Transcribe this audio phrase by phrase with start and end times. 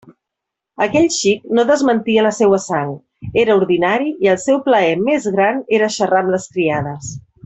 [0.85, 2.95] Aquell xic no desmentia la seua sang;
[3.43, 7.13] era ordinari, i el seu plaer més gran era xarrar amb les criades.